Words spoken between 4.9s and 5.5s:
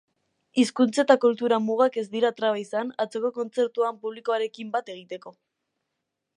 egiteko.